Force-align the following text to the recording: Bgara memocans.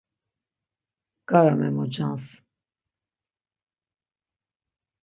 Bgara 1.19 1.53
memocans. 1.61 2.25